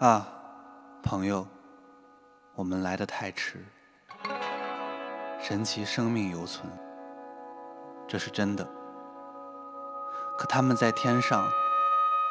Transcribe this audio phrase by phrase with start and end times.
[0.00, 0.26] 啊，
[1.02, 1.46] 朋友，
[2.54, 3.64] 我们来得太迟。
[5.40, 6.70] 神奇生命犹存，
[8.06, 8.68] 这是真的。
[10.36, 11.48] 可他们在天上，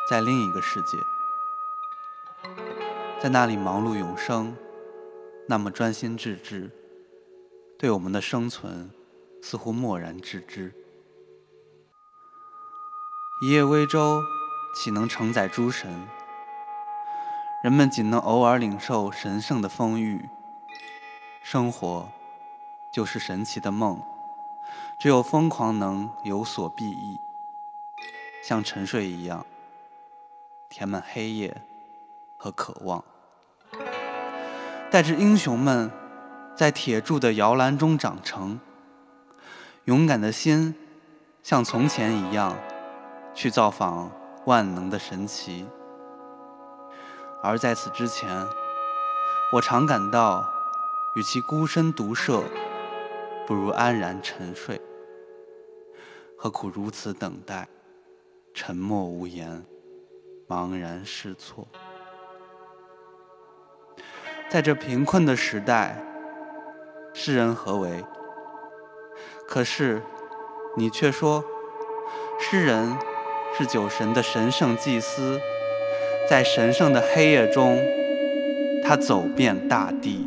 [0.10, 0.98] 在另一个世界，
[3.22, 4.56] 在那里忙碌永生，
[5.48, 6.70] 那么专心致志，
[7.80, 8.92] 对我们的生存
[9.42, 10.74] 似乎漠然置之。
[13.42, 14.22] 一叶微舟，
[14.76, 16.08] 岂能承载诸神？
[17.64, 20.20] 人们仅能偶尔领受神圣的风雨，
[21.42, 22.10] 生活
[22.94, 24.02] 就是神奇的梦，
[25.00, 27.20] 只有疯狂能有所裨益，
[28.42, 29.46] 像沉睡一样，
[30.70, 31.62] 填满黑夜
[32.38, 33.04] 和渴望，
[34.90, 35.92] 带着英雄们
[36.56, 38.60] 在铁铸的摇篮中长成，
[39.86, 40.76] 勇敢的心
[41.42, 42.56] 像从前一样
[43.34, 44.12] 去造访
[44.46, 45.66] 万能的神奇。
[47.42, 48.46] 而在此之前，
[49.52, 50.46] 我常感到，
[51.16, 52.42] 与其孤身独涉，
[53.46, 54.80] 不如安然沉睡。
[56.38, 57.68] 何苦如此等待，
[58.54, 59.64] 沉默无言，
[60.48, 61.68] 茫然失措？
[64.50, 65.98] 在这贫困的时代，
[67.14, 68.04] 世人何为？
[69.48, 70.02] 可是，
[70.76, 71.44] 你却说，
[72.40, 72.98] 诗人
[73.58, 75.40] 是酒神的神圣祭司。
[76.30, 77.78] 在神圣的黑夜中，
[78.84, 80.26] 他走遍大地。